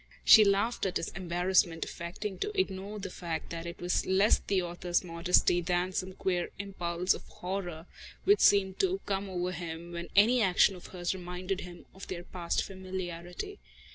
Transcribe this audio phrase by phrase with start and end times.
[0.23, 4.59] She laughed at his embarrassment, affecting to ignore the fact that it was less the
[4.59, 7.85] author's modesty than some queer impulse of horror
[8.23, 12.23] which seemed to come over him when any action of hers reminded him of their
[12.23, 13.59] past familiarity.